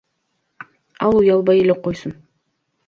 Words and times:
Ал 1.05 1.13
уялбай 1.21 1.63
эле 1.67 1.75
койсун. 1.85 2.21